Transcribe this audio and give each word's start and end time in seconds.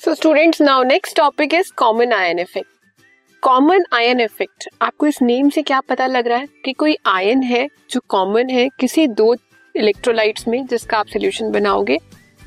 So 0.00 0.14
students 0.14 0.60
now 0.62 0.82
next 0.82 1.16
topic 1.16 1.54
is 1.54 1.70
common 1.76 2.12
ion 2.12 2.38
effect 2.38 3.02
common 3.42 3.82
ion 3.94 4.20
effect 4.20 4.68
आपको 4.82 5.06
इस 5.06 5.20
name 5.22 5.48
से 5.50 5.62
क्या 5.62 5.80
पता 5.80 6.06
लग 6.06 6.28
रहा 6.28 6.38
है 6.38 6.46
कि 6.64 6.72
कोई 6.72 6.96
आयन 7.06 7.42
है 7.42 7.66
जो 7.90 8.00
कॉमन 8.08 8.50
है 8.50 8.66
किसी 8.80 9.06
दो 9.08 9.34
इलेक्ट्रोलाइट्स 9.74 10.48
में 10.48 10.66
जिसका 10.66 10.98
आप 10.98 11.06
सोल्यूशन 11.06 11.50
बनाओगे? 11.52 11.98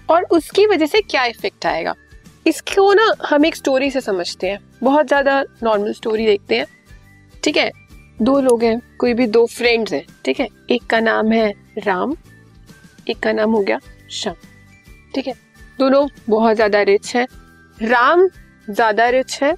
और 0.09 0.23
उसकी 0.31 0.65
वजह 0.65 0.85
से 0.85 1.01
क्या 1.01 1.25
इफ़ेक्ट 1.25 1.65
आएगा? 1.65 1.93
इसको 2.47 2.93
ना 2.93 3.07
हम 3.25 3.45
एक 3.45 3.55
स्टोरी 3.55 3.91
से 3.91 4.01
समझते 4.01 4.49
हैं। 4.49 4.59
बहुत 4.83 5.07
ज़्यादा 5.07 5.41
नॉर्मल 5.63 5.93
स्टोरी 5.93 6.25
देखते 6.25 6.57
हैं। 6.57 6.65
ठीक 7.43 7.57
है? 7.57 7.69
दो 8.21 8.39
लोग 8.39 8.63
हैं, 8.63 8.79
कोई 8.99 9.13
भी 9.13 9.27
दो 9.27 9.45
फ्रेंड्स 9.47 9.93
हैं। 9.93 10.03
ठीक 10.25 10.39
है? 10.39 10.47
एक 10.71 10.87
का 10.89 10.99
नाम 11.01 11.31
है 11.31 11.53
राम, 11.79 12.15
एक 13.09 13.19
का 13.19 13.31
नाम 13.33 13.51
हो 13.51 13.61
गया 13.61 13.79
श्याम 14.11 14.35
ठीक 15.15 15.27
है? 15.27 15.33
दोनों 15.79 16.07
बहुत 16.29 16.55
ज़्यादा 16.55 16.81
रिच 16.83 17.15
है। 17.15 17.25
राम 17.77 18.27
ज़्यादा 18.69 19.07
रिच 19.09 19.39
है 19.41 19.51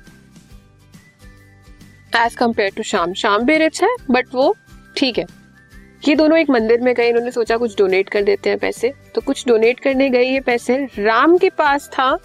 एज 2.16 2.36
कंपेयर 2.36 2.72
टू 2.76 2.84
शाम। 2.84 3.14
शाम 3.14 3.46
भी 3.46 3.58
रिच 3.58 3.82
है 3.84 3.90
बट 4.12 4.34
वो 4.34 4.56
ठीक 4.98 5.18
है। 5.18 5.26
ये 6.04 6.16
दोनों 6.16 6.38
एक 6.38 6.50
मंदिर 6.50 6.82
में 6.82 6.94
गए, 6.96 7.08
इन्होंने 7.10 7.32
सोचा 7.32 7.58
कुछ 7.58 7.78
डोनेट 7.78 8.10
कर 8.10 8.24
देते 8.24 8.50
हैं 8.50 8.60
पैसे। 8.60 8.94
तो 9.16 9.22
कुछ 9.22 9.48
डोनेट 9.48 9.80
करने 9.80 10.10
गए 10.10 10.24
ये 10.24 10.40
पैसे। 10.42 10.78
राम 10.98 11.38
के 11.38 11.50
पास 11.52 11.90
था 11.94 12.16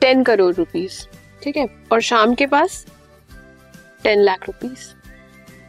टेन 0.00 0.22
करोड़ 0.24 0.54
रुपीस 0.54 1.06
ठीक 1.42 1.56
है? 1.56 1.66
और 1.92 2.00
शाम 2.02 2.34
के 2.34 2.46
पास 2.46 2.84
टेन 4.04 4.20
लाख 4.20 4.46
रुपीस 4.46 4.94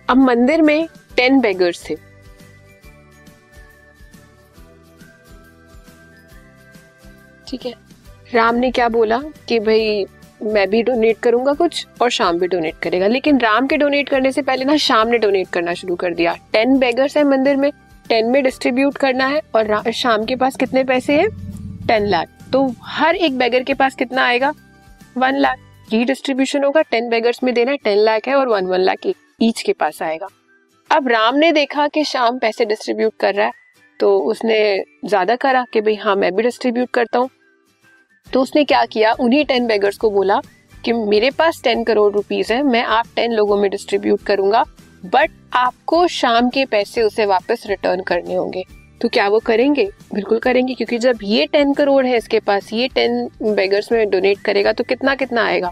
अब 0.09 0.17
मंदिर 0.17 0.61
में 0.61 0.87
टेन 1.15 1.39
बेगर्स 1.41 1.89
थे। 1.89 1.95
ठीक 7.47 7.65
है। 7.65 7.73
राम 8.33 8.55
ने 8.55 8.71
क्या 8.71 8.87
बोला 8.89 9.21
कि 9.47 9.59
भाई, 9.59 10.05
मैं 10.43 10.69
भी 10.69 10.81
डोनेट 10.83 11.19
करूँगा 11.19 11.53
कुछ 11.53 11.85
और 12.01 12.09
शाम 12.11 12.39
भी 12.39 12.47
डोनेट 12.47 12.75
करेगा। 12.81 13.07
लेकिन 13.07 13.39
राम 13.39 13.67
के 13.67 13.77
डोनेट 13.77 14.09
करने 14.09 14.31
से 14.31 14.41
पहले 14.41 14.65
ना 14.65 14.75
शाम 14.79 15.07
ने 15.07 15.17
डोनेट 15.17 15.47
करना 15.49 15.73
शुरू 15.73 15.95
कर 15.95 16.13
दिया। 16.13 16.35
टेन 16.53 16.77
बेगर्स 16.79 17.17
है 17.17 17.23
मंदिर 17.25 17.55
में। 17.57 17.71
टेन 18.09 18.29
में 18.31 18.41
डिस्ट्रीब्यूट 18.43 18.97
करना 18.97 19.27
है 19.27 19.41
और 19.55 19.91
शाम 19.93 20.25
के 20.25 20.35
पास 20.35 20.55
कितने 20.55 20.83
पैसे 20.83 21.13
है? 21.13 21.27
टेन 21.87 22.05
लाख 22.05 22.27
तो 22.53 22.65
हर 22.83 23.15
एक 23.17 23.37
बेगर 23.37 23.63
के 23.63 23.73
पास 23.73 23.95
कितना 23.95 24.25
आएगा? 24.25 24.53
वन 25.17 25.35
लाख 25.35 25.57
रीडिस्ट्रीब्यूशन 25.91 26.63
होगा। 26.63 26.81
टेन 26.81 27.09
बेगर्स 27.09 27.43
में 27.43 27.53
देना 27.53 27.71
है 27.71 27.77
टेन 27.77 27.97
लाख 27.97 28.27
है 28.27 28.35
और 28.35 28.47
वन 28.47 28.65
वन 28.65 28.79
लाख 28.79 29.07
ईच 29.41 29.61
के 29.61 29.73
पास 29.73 30.01
आएगा। 30.01 30.27
अब 30.89 31.07
राम 31.07 31.35
ने 31.35 31.51
देखा 31.51 31.87
कि 31.87 32.03
शाम 32.05 32.37
पैसे 32.39 32.65
डिस्ट्रीब्यूट 32.65 33.13
कर 33.19 33.33
रहा 33.35 33.45
है 33.45 33.65
तो 33.99 34.17
उसने 34.21 34.59
ज़्यादा 35.05 35.35
करा 35.35 35.65
कि 35.73 35.81
भाई 35.81 35.95
हाँ 35.95 36.15
मैं 36.15 36.33
भी 36.35 36.43
डिस्ट्रीब्यूट 36.43 36.89
करता 36.89 37.19
हूँ। 37.19 37.29
तो 38.33 38.41
उसने 38.41 38.63
क्या 38.63 38.85
किया? 38.85 39.13
उन्हीं 39.19 39.45
टेन 39.45 39.67
बेगर्स 39.67 39.97
को 39.97 40.09
बोला 40.09 40.39
कि 40.85 40.93
मेरे 40.93 41.29
पास 41.31 41.61
टेन 41.63 41.83
करोड़ 41.83 42.11
रुपीज़ 42.13 42.53
है, 42.53 42.61
मैं 42.63 42.83
आप 42.83 43.05
टेन 43.15 43.31
लोगों 43.31 43.57
में 43.57 43.69
डिस्ट्रीब्यूट 43.71 44.21
करूँगा 44.21 44.63
बट 45.05 45.31
आपको 45.53 46.07
शाम 46.07 46.49
के 46.49 46.65
पैसे 46.65 47.01
उसे 47.01 47.25
वापस 47.25 47.63
रिटर्न 47.67 48.01
करने 48.01 48.35
होंगे। 48.35 48.63
तो 49.01 49.09
क्या 49.09 49.27
वो 49.27 49.39
करेंगे? 49.39 49.89
बिल्कुल 50.13 50.39
करेंगे, 50.39 50.73
क्योंकि 50.73 50.97
जब 50.97 51.19
ये 51.23 51.45
टेन 51.45 51.73
करोड़ 51.73 52.05
है 52.05 52.17
इसके 52.17 52.39
पास, 52.39 52.69
ये 52.73 52.87
टेन 52.87 53.29
बेगर्स 53.43 53.91
में 53.91 54.09
डोनेट 54.09 54.39
करेगा 54.39 54.71
तो 54.71 54.83
कितना 54.83 55.15
कितना 55.15 55.45
आएगा? 55.45 55.71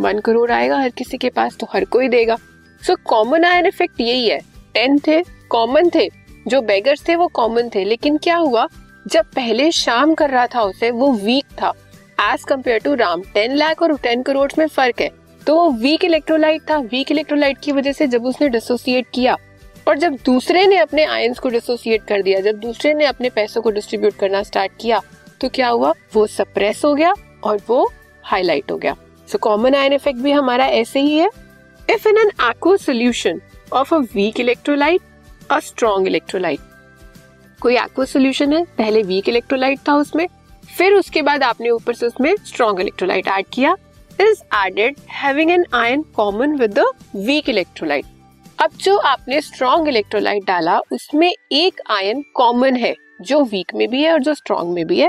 वन 0.00 0.18
करोड़ 0.18 0.50
आएगा 0.52 0.78
हर 0.78 0.88
किसी 0.88 1.18
के 1.18 1.28
पास 1.28 1.56
तो 1.60 1.66
हर 1.72 1.84
कोई 1.84 2.08
देगा। 2.08 2.36
सो 2.82 2.96
कॉमन 3.04 3.44
आयर 3.44 3.66
इफ़ेक्ट 3.66 4.00
यही 4.00 4.28
है। 4.28 4.38
टेन 4.74 4.98
थे 4.98 5.22
कॉमन 5.50 5.90
थे। 5.94 6.08
जो 6.48 6.60
बेगर्स 6.60 7.08
थे, 7.08 7.14
वो 7.16 7.26
कॉमन 7.26 7.68
थे। 7.74 7.84
लेकिन 7.84 8.16
क्या 8.16 8.36
हुआ? 8.36 8.66
जब 9.06 9.24
पहले 9.24 9.70
शाम 9.72 10.14
कर 10.14 10.30
रहा 10.30 10.46
था 10.46 10.62
उसे, 10.62 10.90
वो 10.90 11.12
वीक 11.12 11.46
था। 11.62 11.72
As 12.24 12.44
compare 12.44 12.80
to 12.80 12.94
Ram 12.94 13.22
ten 13.34 13.54
lakh 13.56 13.82
और 13.82 13.96
टेन 13.98 14.22
करोड़ 14.22 14.50
में 14.58 14.66
फ़र्क 14.66 15.00
है। 15.00 15.10
तो 15.46 15.54
वो 15.54 15.70
वीक 15.72 16.04
इलेक्ट्रोलाइट 16.04 16.62
था। 16.70 16.78
वीक 16.80 17.10
इलेक्ट्रोलाइट 17.10 17.58
की 17.62 17.72
वजह 17.72 17.92
से 17.92 18.06
जब 18.06 18.24
उसने 18.26 18.48
डिसोसिएट 18.48 19.06
किया 19.14 19.36
और 19.88 19.98
जब 19.98 20.16
दूसरे 20.26 20.66
ने 20.66 20.76
अपने 20.76 21.04
आयंस 21.04 21.38
को 21.38 21.48
डिसोसिएट 21.48 22.04
कर 22.04 22.22
दिया, 22.22 22.40
जब 22.40 22.58
दूसरे 22.58 22.92
ने 22.94 23.04
अपने 23.06 23.30
पैसों 23.30 23.62
को 23.62 23.70
डिस्ट्रीब्यूट 23.70 24.14
करना 24.18 24.42
स्टार्ट 24.42 24.72
किया 24.80 25.00
तो 25.40 25.48
क्या 25.48 25.68
हुआ? 25.68 25.92
वो 26.14 26.26
सप्रेस 26.26 26.84
हो 26.84 26.94
गया 26.94 27.12
और 27.44 27.60
वो 27.68 27.90
हाईलाइट 28.24 28.70
हो 28.70 28.76
गया। 28.76 28.96
सो 29.28 29.38
कॉमन 29.38 29.74
आयन 29.74 29.92
इफ़ेक्ट 29.92 30.20
भी 30.20 30.32
हमारा 30.32 30.66
ऐसे 30.66 31.00
ही 31.00 31.16
है। 31.18 31.28
If 31.88 32.08
in 32.08 32.18
an 32.18 32.30
aqueous 32.42 32.76
solution 32.76 33.40
of 33.72 33.94
a 33.94 33.98
weak 34.14 34.40
electrolyte 34.40 35.00
a 35.50 35.58
strong 35.60 36.06
electrolyte 36.06 36.60
कोई 37.60 37.76
एक्व 37.76 38.04
सोल्यूशन 38.04 38.52
है? 38.52 38.64
पहले 38.78 39.02
वीक 39.02 39.28
इलेक्ट्रोलाइट 39.28 39.78
था 39.88 39.94
उसमें। 39.96 40.26
फिर 40.68 40.94
उसके 40.94 41.22
बाद 41.22 41.42
आपने 41.42 41.70
ऊपर 41.70 41.94
से 41.94 42.06
उसमें 42.06 42.34
स्ट्रॉन्ग 42.36 42.80
इलेक्ट्रोलाइट 42.80 43.28
ऐड 43.28 43.46
किया। 43.52 43.76
Is 44.20 44.42
added 44.56 44.96
having 45.12 45.50
an 45.50 45.64
ion 45.74 46.02
common 46.16 46.56
with 46.56 46.78
the 46.78 46.90
weak 47.16 47.48
electrolyte 47.48 48.04
अब 48.58 48.70
जो 48.80 48.96
आपने 48.98 49.40
स्ट्रॉन्ग 49.40 49.88
इलेक्ट्रोलाइट 49.88 50.44
डाला, 50.46 50.78
उसमें 50.92 51.32
एक 51.52 51.80
आयन 51.90 52.22
कॉमन 52.34 52.76
है, 52.76 52.94
जो 53.22 53.42
वीक 53.42 53.74
में 53.74 53.88
भी 53.88 54.02
है 54.02 54.12
और 54.12 54.22
जो 54.22 54.34
स्ट्रॉन्ग 54.34 54.72
में 54.74 54.86
भी 54.86 55.00
है। 55.00 55.08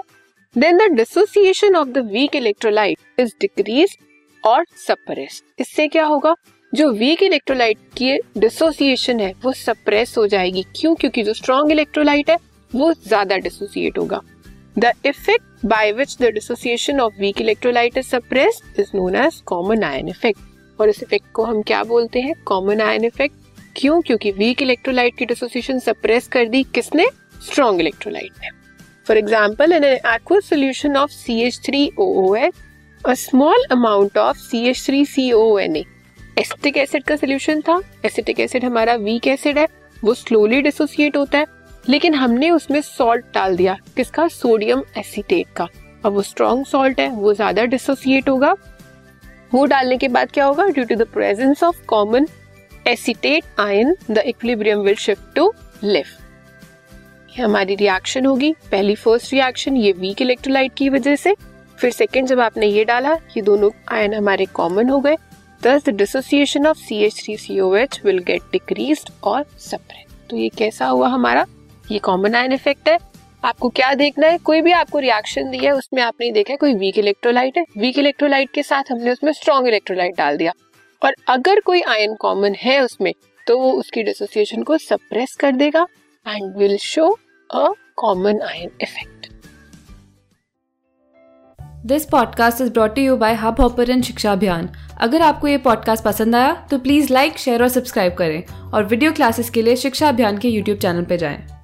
Then 0.56 0.78
the 0.78 0.92
dissociation 0.92 1.76
of 1.76 1.88
the 1.88 1.98
weak 2.08 2.36
electrolyte 2.36 3.20
is 3.20 3.34
decrease 3.42 3.98
और 4.44 4.66
सप्रेस 4.88 5.42
इससे 5.60 5.88
क्या 5.88 6.06
होगा? 6.06 6.36
जो 6.74 6.92
वीक 6.92 7.24
इलेक्ट्रोलाइट 7.24 7.78
की 7.98 8.18
डिसोसिएशन 8.38 9.20
है, 9.20 9.34
वो 9.44 9.52
सप्रेस 9.54 10.18
हो 10.18 10.26
जाएगी। 10.28 10.64
क्यों? 10.76 10.96
क्योंकि 10.96 11.24
जो 11.24 11.34
स्ट्रॉन्ग 11.34 11.72
इलेक्ट्रोलाइट 11.72 12.30
है, 12.30 12.38
वो 12.72 12.94
ज़्यादा 12.94 13.38
डिसोसिएट 13.38 13.98
होगा। 13.98 14.22
The 14.80 14.92
effect 15.06 15.66
by 15.66 15.92
which 15.92 16.18
the 16.22 16.32
dissociation 16.34 17.00
of 17.00 17.14
weak 17.20 17.42
electrolyte 17.42 17.98
is 17.98 18.08
suppressed 18.08 18.80
is 18.80 18.90
known 18.96 19.16
as 19.16 19.42
common 19.46 19.84
ion 19.84 20.10
effect 20.10 20.80
और 20.80 20.90
इस 20.90 21.02
इफ़ेक्ट 21.04 21.32
को 21.34 21.44
हम 21.44 21.62
क्या 21.62 21.84
बोलते 21.84 22.22
हैं? 22.22 22.34
कॉमन 22.46 22.82
आयन 22.82 23.06
इफ़ेक्ट 23.06 23.36
क्यों? 23.76 24.02
क्योंकि 24.02 24.32
वीक 24.32 24.62
इलेक्ट्रोलाइट 24.62 25.18
की 25.18 25.26
डिसोसिएशन 25.26 25.80
सप्रेस 25.80 26.28
कर 26.28 26.46
दी 26.50 26.64
किसने? 26.76 27.08
स्ट्रॉन्ग 27.46 27.82
इलेक्ट्रोलाइट 27.82 28.32
ने. 28.42 28.50
For 29.08 29.18
example 29.18 29.74
in 29.74 29.84
aqueous 29.84 30.40
solution 30.40 30.98
of 30.98 31.12
C 31.12 31.40
H 31.42 31.60
three 31.66 31.90
O 32.00 32.36
H 32.36 32.54
a 33.02 33.14
small 33.14 33.66
amount 33.72 34.18
of 34.18 34.38
C 34.38 34.66
H 34.70 34.86
three 34.86 35.06
C 35.06 35.32
O 35.32 35.58
N 35.60 35.76
acetic 35.76 36.78
acid 36.78 37.04
का 37.04 37.16
solution 37.16 37.62
था. 37.62 37.80
Acetic 38.06 38.40
acid 38.40 38.66
हमारा 38.66 38.96
weak 38.96 39.28
acid 39.28 39.58
है. 39.58 39.68
वो 40.04 40.14
slowly 40.14 40.62
dissociate 40.62 41.18
होता 41.18 41.38
है. 41.38 41.46
लेकिन 41.90 42.16
हमने 42.16 42.50
उसमें 42.52 42.80
सॉल्ट 42.82 43.26
डाल 43.34 43.56
दिया। 43.58 43.78
किसका? 43.98 44.28
सोडियम 44.30 44.84
एसिटेट 44.98 45.48
का। 45.56 45.68
अब 46.06 46.14
वो 46.14 46.22
स्ट्रॉन्ग 46.22 46.66
सॉल्ट 46.66 47.00
है, 47.00 47.10
वो 47.10 47.34
ज़्यादा 47.34 47.64
डिसोसिएट 47.66 48.30
होगा। 48.30 48.56
वो 49.54 49.66
डालने 49.66 49.98
के 49.98 50.08
बाद 50.08 50.32
क्या 50.32 50.46
होगा? 50.46 50.66
Due 50.66 50.86
to 50.86 50.96
the 50.96 51.08
presence 51.14 51.64
of 51.64 51.86
common 51.88 52.28
acetate 52.88 53.60
ion 53.60 53.96
the 54.12 54.18
equilibrium 54.18 54.80
will 54.80 54.96
shift 54.98 55.36
to 55.36 55.52
left 55.84 57.40
हमारी 57.40 57.76
रिएक्शन 57.76 58.26
होगी। 58.26 58.52
पहली 58.72 58.96
फ़र्स्ट 58.96 59.34
रिएक्शन 59.34 59.78
ये 59.78 59.92
वीक 59.94 60.22
इलेक्ट्रोलाइट 60.22 60.74
की 60.78 60.90
वजह 60.90 61.16
से। 61.16 61.36
फिर 61.78 61.92
सेकेंड 61.92 62.28
जब 62.28 62.40
आपने 62.40 62.68
ये 62.68 62.84
डाला, 62.86 63.14
ये 63.14 63.42
दोनों 63.42 63.70
आयन 63.92 64.14
हमारे 64.14 64.46
कॉमन 64.54 64.90
हो 64.90 65.00
गए। 65.00 65.16
Thus 65.62 65.84
the 65.86 65.90
dissociation 65.90 66.68
of 66.68 66.78
C 66.78 67.04
H 67.06 67.16
three 67.16 67.36
C 67.38 67.60
O 67.60 67.74
H 67.76 68.00
will 68.06 68.20
get 68.20 68.42
decrease 68.52 69.06
और 69.24 69.46
सेपरेट 69.60 70.30
तो 70.30 70.38
ये 70.38 70.50
कैसा 70.50 70.88
हुआ 70.88 71.08
हमारा? 71.10 71.46
ये 71.92 72.00
कॉमन 72.00 72.36
आयन 72.36 72.54
इफ़ेक्ट 72.54 72.90
है। 72.90 72.98
आपको 73.44 73.70
क्या 73.70 73.94
देखना 73.94 74.28
है? 74.28 74.38
कोई 74.38 74.62
भी 74.62 74.72
आपको 74.72 75.00
रिएक्शन 75.00 75.50
दिया 75.52 75.64
है, 75.64 75.78
उसमें 75.78 76.02
आपने 76.04 76.32
देखा 76.32 76.54
है। 76.54 76.58
कोई 76.58 76.74
वीक 76.74 76.98
इलेक्ट्रोलाइट 76.98 77.58
है। 77.58 77.64
वीक 77.78 77.98
इलेक्ट्रोलाइट 78.00 78.50
के 78.54 78.64
साथ 78.64 78.92
हमने 78.92 79.12
उसमें 79.12 79.32
स्ट्रॉन्ग 79.34 79.68
इलेक्ट्रोलाइट 79.68 80.18
डाल 80.18 80.38
दिया। 80.38 80.52
और 81.02 81.16
अगर 81.28 81.60
कोई 81.60 81.82
आयन 81.82 82.16
कॉमन 82.16 82.56
है 82.56 82.80
उसमें 82.84 83.14
तो 83.48 83.58
वो 83.60 83.72
उसकी 83.72 84.04
डिसोसिएशन 84.04 84.64
को 84.64 84.78
सप्रेस 84.78 85.36
कर 85.36 85.52
देगा 85.52 85.86
and 86.26 86.56
will 86.58 86.78
show 86.78 87.10
a 87.50 87.68
common 87.96 88.42
ion 88.42 88.70
effect 88.82 89.28
this 91.86 92.06
podcast 92.06 92.62
is 92.62 92.72
brought 92.72 92.98
you 92.98 93.18
by 93.18 93.34
Hubhopper 93.62 94.02
Shiksha 94.02 94.32
Abhiyan 94.32 94.70
अगर 94.98 95.22
आपको 95.22 95.48
ये 95.48 95.58
पॉडकास्ट 95.58 96.04
पसंद 96.04 96.36
आया 96.36 96.54
तो 96.72 96.80
प्लीज़ 96.80 97.14
लाइक 97.14 97.38
शेयर 97.38 97.64
और 97.64 97.70
सब्सक्राइब 97.70 98.14
करें। 98.14 98.72
और 98.72 98.84
वीडियो 98.84 99.12
क्लासेस 99.12 99.50
के 99.50 99.62
लिए 99.62 99.76
शिक्षा 99.76 100.10
अभियान 100.10 100.38
के 100.38 100.50
यूट्यूब 100.50 100.78
चैनल 100.78 101.04
पर 101.04 101.16
जाएँ। 101.16 101.55